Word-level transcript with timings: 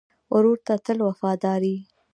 ورور 0.33 0.57
ته 0.67 0.73
تل 0.85 0.97
وفادار 1.07 1.61
یې. 1.71 1.77